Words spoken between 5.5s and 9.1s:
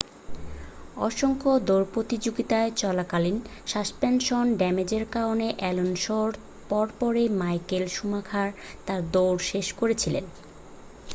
অ্যালোনসোর পর পরই Michael Schumacher তাঁর